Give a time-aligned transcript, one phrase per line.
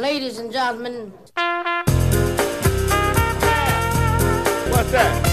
[0.00, 1.14] Ladies and gentlemen.
[4.70, 5.28] What's that?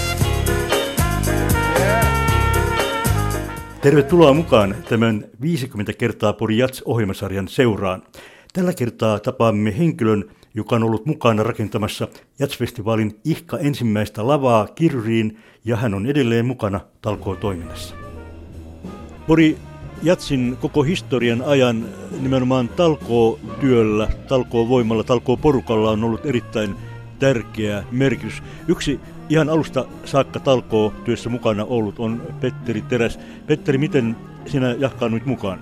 [3.80, 8.02] Tervetuloa mukaan tämän 50 kertaa Pori Jats-ohjelmasarjan seuraan.
[8.52, 10.24] Tällä kertaa tapaamme henkilön,
[10.54, 12.08] joka on ollut mukana rakentamassa
[12.38, 17.94] Jats-festivaalin ihka ensimmäistä lavaa Kirriin ja hän on edelleen mukana talkootoiminnassa.
[19.26, 19.56] Pori
[20.02, 21.84] Jatsin koko historian ajan
[22.20, 26.76] nimenomaan talkootyöllä, talkoovoimalla, talkooporukalla on ollut erittäin
[27.18, 28.42] tärkeä merkitys.
[28.68, 33.18] Yksi ihan alusta saakka talkoo työssä mukana ollut on Petteri Teräs.
[33.46, 34.16] Petteri, miten
[34.46, 35.58] sinä jahkaannut mukaan?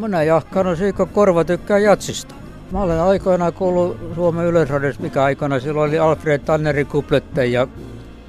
[0.00, 2.34] Minä jahkaan kun korva tykkää jatsista.
[2.72, 7.68] Mä olen aikoinaan kuullut Suomen Yleisradiossa, mikä aikana silloin oli Alfred Tannerin kuplette ja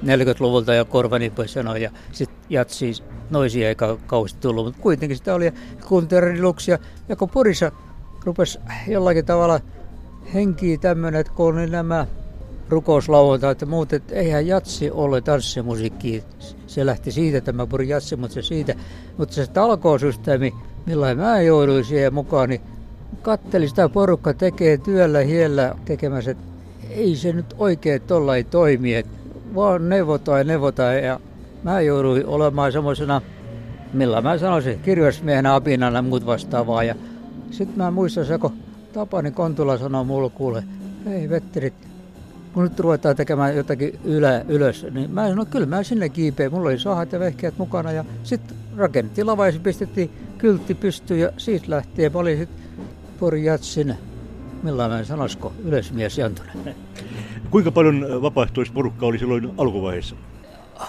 [0.04, 1.82] 40-luvulta ja korva pois sanoi.
[1.82, 2.92] Ja sitten jatsi
[3.30, 5.52] noisia eikä kauheasti tullut, mutta kuitenkin sitä oli
[5.88, 6.78] kunteriluksia.
[7.08, 7.72] Ja kun Porissa
[8.24, 9.60] rupesi jollakin tavalla
[10.34, 12.06] henkiä tämmöinen, että kun oli nämä
[12.68, 16.24] rukouslauantai että muut, että eihän jatsi ole tanssimusiikki.
[16.66, 18.74] Se lähti siitä tämä puri jatsi, mutta se siitä.
[19.16, 20.54] Mutta se talkoosysteemi,
[20.86, 22.60] millä mä jouduin siihen mukaan, niin
[23.22, 26.44] katteli sitä porukka tekee työllä hiellä tekemässä, että
[26.90, 29.12] ei se nyt oikein tuolla ei toimi, että
[29.54, 31.20] vaan neuvotaan ja neuvotaan ja
[31.62, 33.22] mä jouduin olemaan semmoisena,
[33.92, 36.94] millä mä sanoisin, kirjasmiehenä apinana muut vastaavaa ja
[37.50, 38.52] sitten mä muistan se, kun
[38.92, 40.64] Tapani Kontula sanoi mulle kuule,
[41.06, 41.74] hei Vetterit,
[42.52, 46.52] kun nyt ruvetaan tekemään jotakin ylä, ylös, niin mä sanoin, kyllä mä sinne kiipeen.
[46.52, 51.32] Mulla oli sahat ja vehkeät mukana ja sitten rakennettiin lava ja pistettiin kyltti pystyyn ja
[51.36, 52.62] siitä lähtien mä olin sitten
[53.20, 53.94] Pori Jatsin,
[54.62, 56.74] millä mä sanoisiko, ylösmies Jantunen.
[57.50, 60.16] Kuinka paljon vapaaehtoisporukka oli silloin alkuvaiheessa?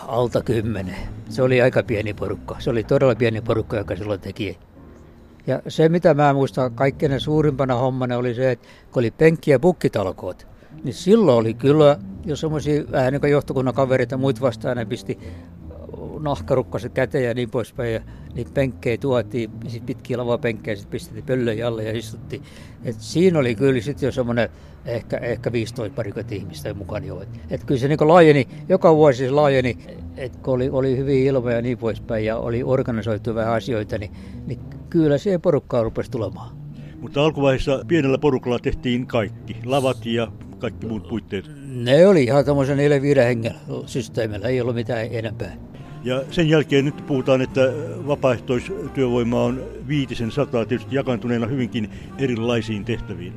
[0.08, 0.96] Alta kymmenen.
[1.30, 2.56] Se oli aika pieni porukka.
[2.60, 4.58] Se oli todella pieni porukka, joka silloin teki.
[5.48, 9.60] Ja se, mitä mä muistan kaikkein suurimpana hommana oli se, että kun oli penkki- ja
[9.60, 10.48] pukkitalkoot,
[10.84, 15.20] niin silloin oli kyllä jo semmoisia vähän niin kuin johtokunnan kavereita muut vastaan, ne pisti
[16.20, 17.94] nahkarukkaset käteen ja niin poispäin.
[17.94, 18.02] Ja
[18.34, 22.44] niitä penkkejä tuotiin, sit pitkiä lavapenkkejä, sitten pistettiin pöllöjä alle ja istuttiin.
[22.84, 24.50] Et siinä oli kyllä sitten jo semmoinen
[24.86, 27.22] ehkä, ehkä 15 parikymmentä ihmistä mukaan jo.
[27.22, 29.78] Et, et kyllä se niin laajeni, joka vuosi se laajeni,
[30.18, 34.12] että kun oli, oli hyvin ilmoja ja niin poispäin ja oli organisoitu vähän asioita, niin,
[34.48, 34.60] niin
[34.90, 36.58] kyllä se porukkaa rupesi tulemaan.
[37.02, 40.28] Mutta alkuvaiheessa pienellä porukalla tehtiin kaikki, lavat ja
[40.60, 41.46] kaikki muut puitteet.
[41.66, 42.82] Ne oli ihan tämmöisen 4-5
[43.20, 43.56] hengen
[43.86, 45.69] systeemillä, ei ollut mitään enempää.
[46.04, 47.62] Ja sen jälkeen nyt puhutaan, että
[48.08, 53.34] vapaaehtoistyövoima on viitisen sataa tietysti jakantuneena hyvinkin erilaisiin tehtäviin.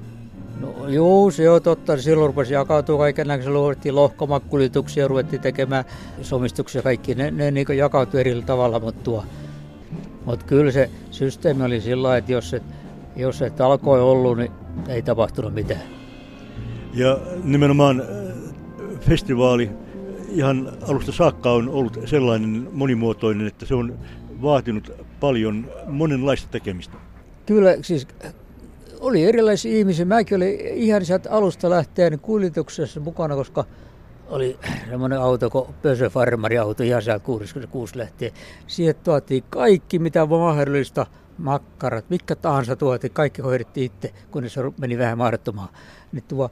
[0.61, 1.97] No joo, se on totta.
[1.97, 3.53] Silloin rupesi jakautua kaiken näköisiä.
[3.53, 5.85] Ruvettiin lohkomakuljetuksia, ruvettiin tekemään
[6.23, 7.15] somistuksia kaikki.
[7.15, 9.25] Ne, ne niin jakautui eri tavalla, mutta tuo.
[10.25, 12.63] Mutta kyllä se systeemi oli sillä että jos et,
[13.17, 14.53] jos et alkoi ollut, niin
[14.89, 15.83] ei tapahtunut mitään.
[16.95, 18.03] Ja nimenomaan
[19.01, 19.71] festivaali
[20.35, 23.99] ihan alusta saakka on ollut sellainen monimuotoinen, että se on
[24.43, 26.97] vaatinut paljon monenlaista tekemistä.
[27.47, 28.07] Kyllä, siis
[29.01, 30.05] oli erilaisia ihmisiä.
[30.05, 33.65] Mäkin olin ihan sieltä alusta lähtien kuljetuksessa mukana, koska
[34.29, 34.59] oli
[34.91, 38.33] semmoinen auto kuin Pösö Farmari-auto ihan sieltä 66 lähtien.
[38.67, 41.07] Siihen tuotiin kaikki, mitä mahdollista,
[41.39, 45.69] makkarat, mikä tahansa tuotiin, kaikki hoidettiin itse, kun se meni vähän mahdottomaan.
[46.13, 46.51] Niin tuo,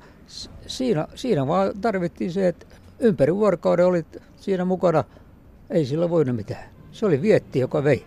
[0.67, 2.67] siinä, siinä vaan tarvittiin se, että
[3.01, 5.05] ympäri vuorokauden olit siinä mukana,
[5.71, 6.65] ei sillä voinut mitään.
[6.93, 8.07] Se oli vietti, joka vei.